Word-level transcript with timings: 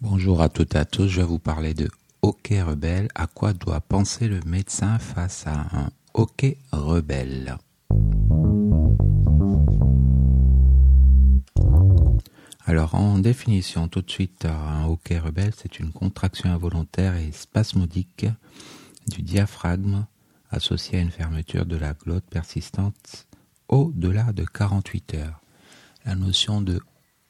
Bonjour 0.00 0.42
à 0.42 0.48
toutes 0.48 0.76
et 0.76 0.78
à 0.78 0.84
tous, 0.84 1.08
je 1.08 1.20
vais 1.20 1.26
vous 1.26 1.40
parler 1.40 1.74
de 1.74 1.90
hockey 2.22 2.62
rebelle. 2.62 3.08
À 3.16 3.26
quoi 3.26 3.52
doit 3.52 3.80
penser 3.80 4.28
le 4.28 4.38
médecin 4.46 4.96
face 5.00 5.44
à 5.48 5.66
un 5.72 5.90
hockey 6.14 6.56
rebelle? 6.70 7.58
Alors 12.64 12.94
en 12.94 13.18
définition, 13.18 13.88
tout 13.88 14.02
de 14.02 14.10
suite, 14.10 14.44
un 14.44 14.86
hockey 14.86 15.18
rebelle, 15.18 15.52
c'est 15.56 15.80
une 15.80 15.90
contraction 15.90 16.48
involontaire 16.48 17.16
et 17.16 17.32
spasmodique 17.32 18.26
du 19.08 19.22
diaphragme 19.22 20.06
associée 20.52 21.00
à 21.00 21.02
une 21.02 21.10
fermeture 21.10 21.66
de 21.66 21.76
la 21.76 21.94
glotte 21.94 22.26
persistante 22.30 23.26
au-delà 23.68 24.32
de 24.32 24.44
48 24.44 25.14
heures. 25.14 25.40
La 26.04 26.14
notion 26.14 26.60
de 26.60 26.80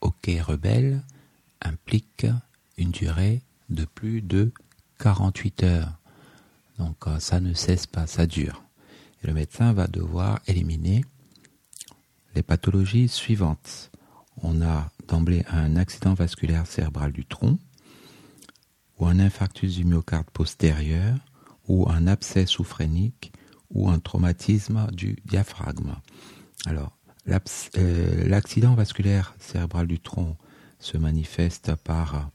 hockey 0.02 0.38
rebelle 0.42 1.02
implique 1.62 2.26
une 2.78 2.90
durée 2.90 3.42
de 3.68 3.84
plus 3.84 4.22
de 4.22 4.52
48 5.00 5.62
heures. 5.64 5.98
Donc 6.78 7.06
euh, 7.06 7.18
ça 7.18 7.40
ne 7.40 7.52
cesse 7.52 7.86
pas, 7.86 8.06
ça 8.06 8.26
dure. 8.26 8.62
Le 9.22 9.34
médecin 9.34 9.72
va 9.72 9.86
devoir 9.86 10.40
éliminer 10.46 11.04
les 12.34 12.42
pathologies 12.42 13.08
suivantes. 13.08 13.90
On 14.42 14.62
a 14.62 14.90
d'emblée 15.08 15.44
un 15.50 15.76
accident 15.76 16.14
vasculaire 16.14 16.66
cérébral 16.66 17.12
du 17.12 17.24
tronc, 17.24 17.58
ou 18.98 19.06
un 19.06 19.18
infarctus 19.18 19.74
du 19.74 19.84
myocarde 19.84 20.30
postérieur, 20.30 21.16
ou 21.66 21.88
un 21.90 22.06
abcès 22.06 22.46
soufrénique, 22.46 23.32
ou 23.70 23.90
un 23.90 23.98
traumatisme 23.98 24.86
du 24.92 25.16
diaphragme. 25.24 25.94
Alors, 26.66 26.96
euh, 27.76 28.28
l'accident 28.28 28.74
vasculaire 28.74 29.34
cérébral 29.38 29.86
du 29.86 30.00
tronc 30.00 30.36
se 30.78 30.96
manifeste 30.96 31.74
par 31.76 32.30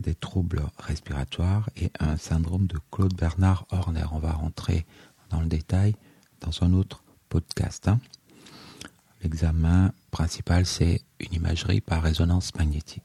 des 0.00 0.14
troubles 0.14 0.62
respiratoires 0.78 1.68
et 1.76 1.90
un 2.00 2.16
syndrome 2.16 2.66
de 2.66 2.78
Claude 2.90 3.14
Bernard 3.14 3.66
Horner. 3.70 4.04
On 4.12 4.18
va 4.18 4.32
rentrer 4.32 4.86
dans 5.28 5.40
le 5.40 5.46
détail 5.46 5.94
dans 6.40 6.62
un 6.62 6.72
autre 6.72 7.04
podcast. 7.28 7.88
Hein. 7.88 8.00
L'examen 9.22 9.92
principal, 10.10 10.66
c'est 10.66 11.02
une 11.20 11.34
imagerie 11.34 11.80
par 11.80 12.02
résonance 12.02 12.54
magnétique. 12.54 13.02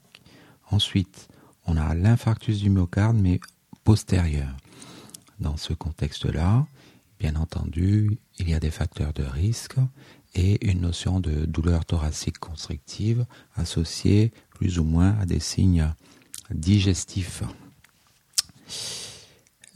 Ensuite, 0.70 1.28
on 1.66 1.76
a 1.76 1.94
l'infarctus 1.94 2.60
du 2.60 2.70
myocarde, 2.70 3.16
mais 3.16 3.40
postérieur. 3.84 4.56
Dans 5.38 5.56
ce 5.56 5.74
contexte-là, 5.74 6.66
bien 7.20 7.36
entendu, 7.36 8.18
il 8.38 8.48
y 8.48 8.54
a 8.54 8.60
des 8.60 8.70
facteurs 8.70 9.12
de 9.12 9.22
risque 9.22 9.76
et 10.34 10.70
une 10.70 10.80
notion 10.80 11.20
de 11.20 11.44
douleur 11.44 11.84
thoracique 11.84 12.38
constrictive 12.38 13.26
associée 13.54 14.32
plus 14.50 14.78
ou 14.78 14.84
moins 14.84 15.16
à 15.18 15.26
des 15.26 15.40
signes 15.40 15.88
digestifs. 16.50 17.42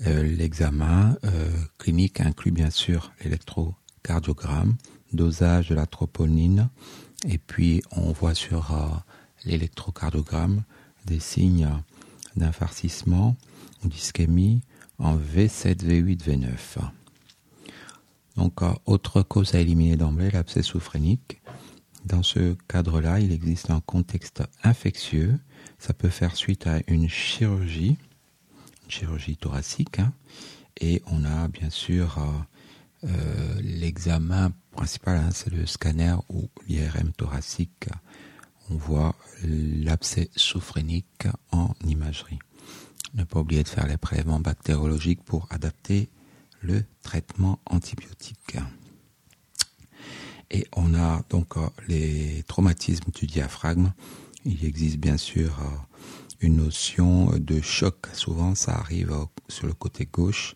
Euh, 0.07 0.23
l'examen 0.23 1.17
euh, 1.25 1.51
clinique 1.79 2.21
inclut 2.21 2.53
bien 2.53 2.71
sûr 2.71 3.13
l'électrocardiogramme, 3.23 4.77
dosage 5.13 5.69
de 5.69 5.75
la 5.75 5.87
troponine, 5.87 6.71
et 7.29 7.39
puis 7.39 7.83
on 7.93 8.13
voit 8.13 8.35
sur 8.35 8.73
euh, 8.73 8.89
l'électrocardiogramme 9.45 10.63
des 11.07 11.21
signes 11.21 11.69
d'infarcissement 12.37 13.37
ou 13.85 13.89
d'ischémie 13.89 14.63
en 14.99 15.17
V7, 15.17 15.85
V8, 15.85 16.25
V9. 16.25 16.91
Donc, 18.37 18.61
autre 18.87 19.23
cause 19.23 19.55
à 19.55 19.61
éliminer 19.61 19.97
d'emblée, 19.97 20.31
l'abcès 20.31 20.63
soufrénique. 20.63 21.41
Dans 22.05 22.23
ce 22.23 22.57
cadre-là, 22.69 23.21
il 23.21 23.33
existe 23.33 23.71
un 23.71 23.81
contexte 23.81 24.43
infectieux. 24.63 25.39
Ça 25.79 25.95
peut 25.95 26.09
faire 26.09 26.37
suite 26.37 26.67
à 26.67 26.81
une 26.87 27.09
chirurgie, 27.09 27.99
une 28.85 28.91
chirurgie 28.91 29.37
thoracique. 29.37 29.99
Hein. 29.99 30.13
et 30.81 31.03
on 31.07 31.25
a 31.25 31.49
bien 31.49 31.71
sûr 31.71 32.19
euh, 33.05 33.61
l'examen 33.63 34.53
principal, 34.73 35.17
hein, 35.19 35.31
c'est 35.33 35.53
le 35.53 35.67
scanner 35.67 36.15
ou 36.29 36.49
l'IRM 36.69 37.13
thoracique. 37.13 37.89
On 38.71 38.77
voit 38.77 39.15
l'abcès 39.43 40.31
soufrénique 40.37 41.27
en 41.51 41.75
imagerie. 41.85 42.39
Ne 43.15 43.25
pas 43.25 43.41
oublier 43.41 43.63
de 43.63 43.69
faire 43.69 43.87
les 43.87 43.97
prélèvements 43.97 44.39
bactériologiques 44.39 45.25
pour 45.25 45.49
adapter 45.51 46.09
le 46.61 46.85
traitement 47.03 47.59
antibiotique. 47.67 48.57
Et 50.51 50.67
on 50.75 50.95
a 50.95 51.23
donc 51.31 51.57
euh, 51.57 51.69
les 51.89 52.45
traumatismes 52.47 53.11
du 53.13 53.27
diaphragme. 53.27 53.93
Il 54.45 54.65
existe 54.65 54.97
bien 54.97 55.17
sûr 55.17 55.59
euh, 55.61 55.65
une 56.41 56.57
notion 56.57 57.31
de 57.39 57.61
choc. 57.61 58.07
Souvent, 58.13 58.55
ça 58.55 58.73
arrive 58.73 59.13
euh, 59.13 59.25
sur 59.49 59.67
le 59.67 59.75
côté 59.75 60.07
gauche 60.11 60.55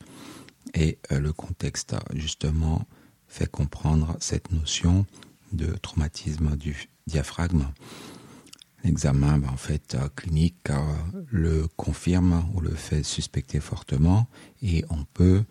et 0.72 0.98
le 1.10 1.32
contexte 1.32 1.94
justement 2.14 2.86
fait 3.28 3.48
comprendre 3.48 4.16
cette 4.18 4.50
notion 4.50 5.06
de 5.52 5.66
traumatisme 5.76 6.56
du 6.56 6.88
diaphragme. 7.06 7.66
L'examen, 8.82 9.38
ben, 9.38 9.50
en 9.50 9.56
fait, 9.56 9.96
clinique 10.16 10.68
le 11.30 11.68
confirme 11.76 12.48
ou 12.54 12.60
le 12.60 12.74
fait 12.74 13.02
suspecter 13.02 13.60
fortement 13.60 14.26
et 14.62 14.84
on 14.90 15.04
peut 15.04 15.44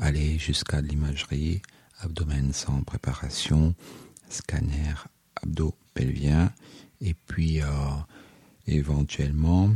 aller 0.00 0.38
jusqu'à 0.38 0.80
l'imagerie 0.80 1.62
abdomen 2.00 2.52
sans 2.52 2.82
préparation, 2.82 3.74
scanner 4.28 4.94
abdo-pelvien, 5.94 6.52
et 7.00 7.14
puis 7.14 7.60
euh, 7.60 7.66
éventuellement, 8.66 9.70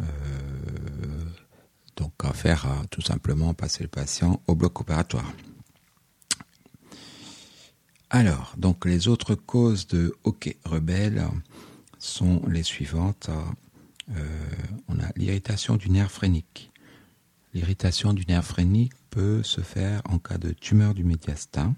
euh, 0.00 0.04
donc 1.96 2.12
à 2.22 2.32
faire 2.32 2.66
euh, 2.66 2.84
tout 2.90 3.02
simplement 3.02 3.54
passer 3.54 3.82
le 3.82 3.88
patient 3.88 4.42
au 4.46 4.54
bloc 4.54 4.80
opératoire. 4.80 5.32
Alors, 8.10 8.54
donc 8.56 8.86
les 8.86 9.08
autres 9.08 9.34
causes 9.34 9.86
de 9.86 10.14
hockey 10.24 10.56
rebelle 10.64 11.26
sont 11.98 12.42
les 12.48 12.62
suivantes. 12.62 13.28
on 14.88 14.98
a 15.00 15.12
l'irritation 15.16 15.76
du 15.76 15.90
nerf 15.90 16.10
phrénique. 16.10 16.70
L'irritation 17.52 18.14
du 18.14 18.24
nerf 18.26 18.46
phrénique 18.46 18.94
peut 19.10 19.42
se 19.42 19.60
faire 19.60 20.00
en 20.08 20.18
cas 20.18 20.38
de 20.38 20.52
tumeur 20.52 20.94
du 20.94 21.04
médiastin 21.04 21.74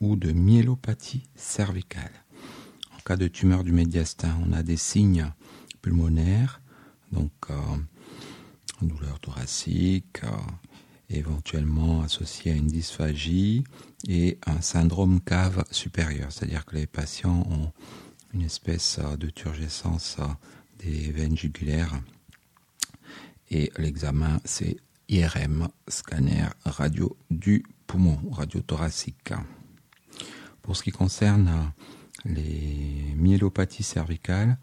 ou 0.00 0.16
de 0.16 0.32
myélopathie 0.32 1.24
cervicale. 1.34 2.24
Cas 3.08 3.16
de 3.16 3.26
tumeur 3.26 3.64
du 3.64 3.72
médiastin, 3.72 4.38
on 4.46 4.52
a 4.52 4.62
des 4.62 4.76
signes 4.76 5.32
pulmonaires, 5.80 6.60
donc 7.10 7.32
euh, 7.48 7.54
douleur 8.82 9.18
thoracique, 9.18 10.22
euh, 10.24 10.36
éventuellement 11.08 12.02
associée 12.02 12.52
à 12.52 12.54
une 12.54 12.66
dysphagie 12.66 13.64
et 14.06 14.36
un 14.46 14.60
syndrome 14.60 15.22
cave 15.22 15.64
supérieur, 15.70 16.30
c'est-à-dire 16.30 16.66
que 16.66 16.76
les 16.76 16.86
patients 16.86 17.46
ont 17.50 17.72
une 18.34 18.42
espèce 18.42 18.98
euh, 19.02 19.16
de 19.16 19.30
turgescence 19.30 20.18
des 20.78 21.10
veines 21.10 21.38
jugulaires 21.38 22.02
et 23.50 23.72
l'examen 23.78 24.38
c'est 24.44 24.76
IRM, 25.08 25.68
scanner 25.88 26.48
radio 26.66 27.16
du 27.30 27.64
poumon, 27.86 28.20
radio 28.32 28.60
thoracique. 28.60 29.32
Pour 30.60 30.76
ce 30.76 30.82
qui 30.82 30.90
concerne 30.90 31.72
les 32.24 33.14
myélopathies 33.16 33.82
cervicales, 33.82 34.58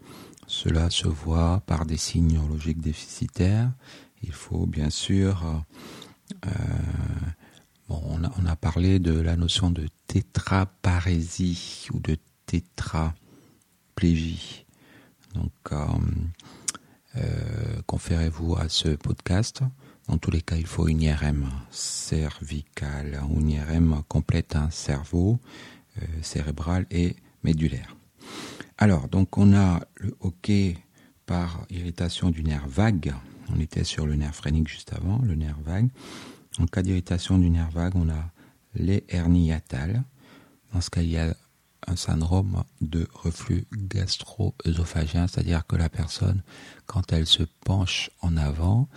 cela 0.46 0.90
se 0.90 1.08
voit 1.08 1.62
par 1.66 1.86
des 1.86 1.96
signes 1.96 2.34
neurologiques 2.34 2.80
déficitaires. 2.80 3.72
Il 4.22 4.32
faut 4.32 4.66
bien 4.66 4.90
sûr, 4.90 5.64
euh, 6.46 6.50
bon, 7.88 8.02
on, 8.38 8.46
a, 8.46 8.56
parlé 8.56 8.98
de 8.98 9.18
la 9.18 9.36
notion 9.36 9.70
de 9.70 9.88
tétraparésie 10.06 11.88
ou 11.92 12.00
de 12.00 12.16
tétraplégie. 12.46 13.16
Donc, 15.34 15.52
euh, 15.72 15.86
euh, 17.16 17.82
conférez-vous 17.86 18.56
à 18.56 18.68
ce 18.68 18.88
podcast. 18.90 19.62
Dans 20.08 20.18
tous 20.18 20.30
les 20.30 20.42
cas, 20.42 20.56
il 20.56 20.66
faut 20.66 20.86
une 20.88 21.02
IRM 21.02 21.50
cervicale 21.70 23.20
une 23.28 23.50
IRM 23.50 24.02
complète, 24.08 24.54
un 24.54 24.70
cerveau, 24.70 25.40
euh, 25.98 26.06
cérébral 26.22 26.86
et 26.90 27.16
médulaire. 27.46 27.96
Alors, 28.76 29.08
donc 29.08 29.38
on 29.38 29.54
a 29.54 29.80
le 29.94 30.14
hockey 30.20 30.76
par 31.24 31.64
irritation 31.70 32.30
du 32.30 32.42
nerf 32.42 32.66
vague. 32.68 33.14
On 33.54 33.60
était 33.60 33.84
sur 33.84 34.04
le 34.04 34.16
nerf 34.16 34.34
phrénique 34.34 34.68
juste 34.68 34.92
avant, 34.92 35.18
le 35.22 35.34
nerf 35.36 35.56
vague. 35.64 35.88
En 36.58 36.66
cas 36.66 36.82
d'irritation 36.82 37.38
du 37.38 37.48
nerf 37.48 37.70
vague, 37.70 37.94
on 37.94 38.08
a 38.10 38.32
les 38.74 39.04
hernies 39.08 39.46
hiatales. 39.46 40.02
Dans 40.72 40.80
ce 40.80 40.90
cas, 40.90 41.02
il 41.02 41.10
y 41.10 41.18
a 41.18 41.34
un 41.86 41.96
syndrome 41.96 42.64
de 42.80 43.06
reflux 43.14 43.66
gastro-œsophagien, 43.72 45.28
c'est-à-dire 45.28 45.66
que 45.66 45.76
la 45.76 45.88
personne, 45.88 46.42
quand 46.86 47.12
elle 47.12 47.26
se 47.26 47.44
penche 47.64 48.10
en 48.22 48.36
avant, 48.36 48.88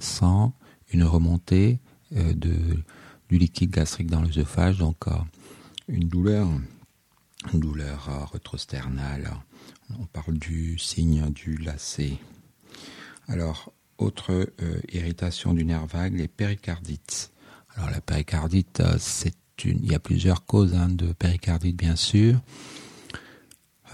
sans 0.00 0.52
une 0.92 1.04
remontée 1.04 1.78
euh, 2.16 2.32
du 2.34 3.38
liquide 3.38 3.70
gastrique 3.70 4.10
dans 4.10 4.20
l'œsophage, 4.20 4.78
donc 4.78 5.06
euh, 5.06 5.12
une 5.86 6.08
douleur, 6.08 6.48
douleur 7.52 8.08
euh, 8.08 8.24
retrosternale. 8.24 9.30
On 9.98 10.06
parle 10.06 10.38
du 10.38 10.78
signe 10.78 11.30
du 11.30 11.56
lacet. 11.56 12.18
Alors, 13.28 13.72
autre 13.98 14.52
irritation 14.92 15.52
du 15.54 15.64
nerf 15.64 15.86
vague, 15.86 16.16
les 16.16 16.28
péricardites. 16.28 17.32
Alors 17.76 17.90
la 17.90 18.00
péricardite, 18.00 18.82
c'est 18.98 19.36
une, 19.64 19.82
il 19.82 19.90
y 19.90 19.94
a 19.94 20.00
plusieurs 20.00 20.44
causes 20.46 20.74
hein, 20.74 20.88
de 20.88 21.12
péricardite 21.12 21.76
bien 21.76 21.96
sûr. 21.96 22.40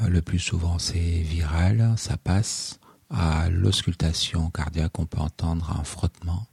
Le 0.07 0.23
plus 0.23 0.39
souvent 0.39 0.79
c'est 0.79 0.99
viral, 0.99 1.95
ça 1.99 2.17
passe 2.17 2.81
à 3.11 3.51
l'auscultation 3.51 4.51
cardiaque, 4.51 4.99
on 4.99 5.07
peut 5.07 5.19
entendre 5.19 5.77
un 5.79 5.85
frottement 5.85 6.47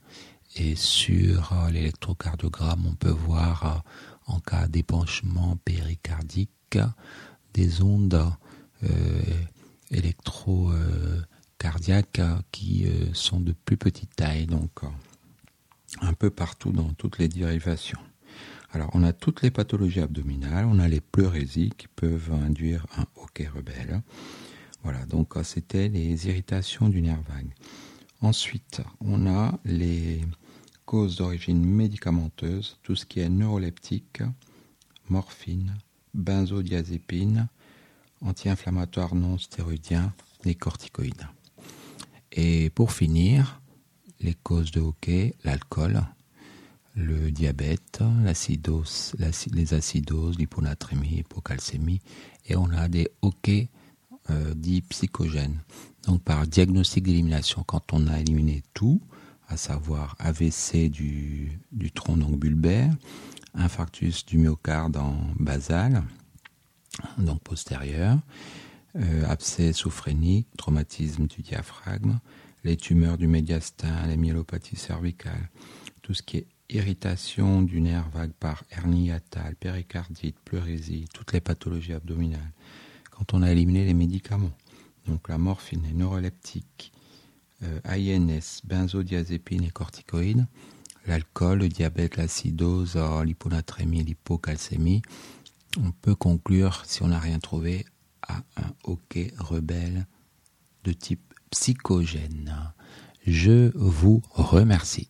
et 0.56 0.74
sur 0.74 1.54
l'électrocardiogramme, 1.70 2.86
on 2.86 2.94
peut 2.94 3.10
voir 3.10 3.84
en 4.26 4.40
cas 4.40 4.66
d'épanchement 4.68 5.56
péricardique 5.64 6.50
des 7.54 7.82
ondes 7.82 8.32
euh, 8.84 9.22
électrocardiaques 9.90 12.20
qui 12.52 12.86
euh, 12.86 13.12
sont 13.14 13.40
de 13.40 13.52
plus 13.52 13.76
petite 13.76 14.14
taille, 14.16 14.46
donc 14.46 14.70
un 16.00 16.12
peu 16.12 16.30
partout 16.30 16.70
dans 16.72 16.92
toutes 16.94 17.18
les 17.18 17.28
dérivations. 17.28 17.98
Alors, 18.72 18.90
on 18.92 19.02
a 19.02 19.12
toutes 19.14 19.40
les 19.42 19.50
pathologies 19.50 20.00
abdominales, 20.00 20.66
on 20.66 20.78
a 20.78 20.86
les 20.88 21.00
pleurésies 21.00 21.72
qui 21.76 21.88
peuvent 21.88 22.32
induire 22.32 22.86
un 22.98 23.06
hoquet 23.16 23.48
rebelle. 23.48 24.02
Voilà, 24.82 25.06
donc 25.06 25.34
c'était 25.42 25.88
les 25.88 26.28
irritations 26.28 26.90
du 26.90 27.00
nerf 27.00 27.22
vague. 27.22 27.54
Ensuite, 28.20 28.82
on 29.00 29.26
a 29.26 29.58
les 29.64 30.20
causes 30.84 31.16
d'origine 31.16 31.64
médicamenteuse, 31.64 32.76
tout 32.82 32.96
ce 32.96 33.06
qui 33.06 33.20
est 33.20 33.28
neuroleptique, 33.28 34.22
morphine, 35.08 35.78
benzodiazépine, 36.14 37.48
anti-inflammatoire 38.20 39.14
non 39.14 39.38
stéroïdien, 39.38 40.12
les 40.44 40.54
corticoïdes. 40.54 41.26
Et 42.32 42.70
pour 42.70 42.92
finir, 42.92 43.60
les 44.20 44.34
causes 44.34 44.70
de 44.70 44.80
hoquet, 44.80 45.34
l'alcool, 45.44 46.02
le 46.94 47.30
diabète, 47.30 48.02
les 49.52 49.74
acidoses, 49.74 50.38
l'hyponatrémie, 50.38 51.08
l'hypocalcémie, 51.08 52.00
et 52.46 52.56
on 52.56 52.70
a 52.70 52.88
des 52.88 53.08
hoquets 53.22 53.68
euh, 54.30 54.54
dits 54.54 54.82
psychogènes. 54.82 55.60
Donc 56.06 56.22
par 56.22 56.46
diagnostic 56.46 57.04
d'élimination, 57.04 57.62
quand 57.64 57.92
on 57.92 58.06
a 58.08 58.20
éliminé 58.20 58.62
tout, 58.74 59.00
à 59.48 59.56
savoir 59.56 60.16
AVC 60.18 60.90
du, 60.90 61.58
du 61.72 61.90
tronc 61.90 62.16
donc 62.16 62.38
bulbaire, 62.38 62.94
infarctus 63.58 64.24
du 64.24 64.38
myocarde 64.38 64.96
en 64.96 65.16
basal, 65.38 66.02
donc 67.18 67.42
postérieur, 67.42 68.18
euh, 68.96 69.24
abcès 69.26 69.72
sophrénique, 69.72 70.48
traumatisme 70.56 71.26
du 71.26 71.42
diaphragme, 71.42 72.18
les 72.64 72.76
tumeurs 72.76 73.18
du 73.18 73.26
médiastin, 73.26 74.06
les 74.06 74.16
myélopathies 74.16 74.76
cervicales, 74.76 75.50
tout 76.02 76.14
ce 76.14 76.22
qui 76.22 76.38
est 76.38 76.46
irritation 76.70 77.62
du 77.62 77.80
nerf 77.80 78.08
vague 78.10 78.32
par 78.32 78.64
hernie 78.70 79.06
hiatale, 79.06 79.56
péricardite, 79.56 80.38
pleurésie, 80.44 81.06
toutes 81.14 81.32
les 81.32 81.40
pathologies 81.40 81.94
abdominales. 81.94 82.52
Quand 83.10 83.32
on 83.34 83.42
a 83.42 83.50
éliminé 83.50 83.84
les 83.84 83.94
médicaments, 83.94 84.52
donc 85.06 85.28
la 85.28 85.38
morphine, 85.38 85.82
les 85.86 85.94
neuroleptiques, 85.94 86.92
euh, 87.62 87.80
INS, 87.84 88.60
benzodiazépine 88.64 89.64
et 89.64 89.70
corticoïdes, 89.70 90.46
l'alcool, 91.08 91.58
le 91.60 91.68
diabète, 91.68 92.16
l'acidose, 92.16 92.98
l'hyponatrémie, 93.24 94.04
l'hypocalcémie, 94.04 95.02
on 95.76 95.90
peut 95.90 96.14
conclure, 96.14 96.82
si 96.86 97.02
on 97.02 97.08
n'a 97.08 97.18
rien 97.18 97.38
trouvé, 97.38 97.86
à 98.22 98.38
un 98.56 98.72
hoquet 98.84 99.32
rebelle 99.38 100.06
de 100.84 100.92
type 100.92 101.34
psychogène. 101.50 102.72
Je 103.26 103.70
vous 103.74 104.22
remercie. 104.30 105.08